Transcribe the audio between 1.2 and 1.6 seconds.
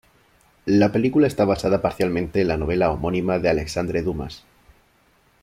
está